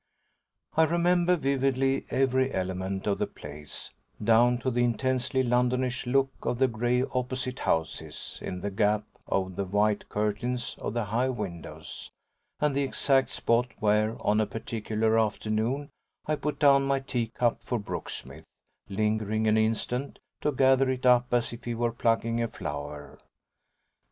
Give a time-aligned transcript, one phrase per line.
[0.75, 3.91] I remember vividly every element of the place,
[4.23, 9.55] down to the intensely Londonish look of the grey opposite houses, in the gap of
[9.57, 12.09] the white curtains of the high windows,
[12.59, 15.91] and the exact spot where, on a particular afternoon,
[16.25, 18.45] I put down my tea cup for Brooksmith,
[18.89, 23.19] lingering an instant, to gather it up as if he were plucking a flower.